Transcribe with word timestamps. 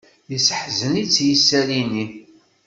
Yesseḥzen-itt 0.31 1.17
yisalli-nni. 1.27 2.05